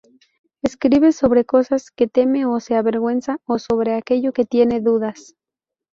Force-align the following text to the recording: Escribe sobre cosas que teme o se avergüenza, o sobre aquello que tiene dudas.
Escribe 0.63 1.11
sobre 1.11 1.45
cosas 1.45 1.91
que 1.91 2.07
teme 2.07 2.47
o 2.47 2.59
se 2.59 2.73
avergüenza, 2.75 3.37
o 3.45 3.59
sobre 3.59 3.93
aquello 3.93 4.33
que 4.33 4.45
tiene 4.45 4.81
dudas. 4.81 5.35